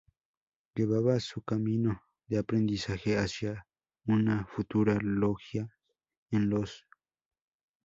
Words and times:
Llevaba 0.73 1.19
su 1.19 1.43
camino 1.43 2.01
de 2.25 2.39
aprendizaje 2.39 3.19
hacia 3.19 3.67
una 4.07 4.47
futura 4.47 4.97
logia 4.99 5.77
en 6.31 6.49
los 6.49 6.87
V.·. 6.89 6.97